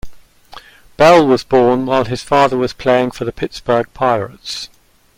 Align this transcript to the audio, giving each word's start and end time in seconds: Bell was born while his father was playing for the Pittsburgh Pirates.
Bell 0.97 1.27
was 1.27 1.43
born 1.43 1.85
while 1.85 2.05
his 2.05 2.23
father 2.23 2.57
was 2.57 2.73
playing 2.73 3.11
for 3.11 3.23
the 3.23 3.31
Pittsburgh 3.31 3.85
Pirates. 3.93 4.67